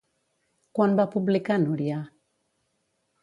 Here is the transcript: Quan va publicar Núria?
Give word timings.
Quan 0.77 0.95
va 0.99 1.05
publicar 1.15 1.57
Núria? 1.65 1.99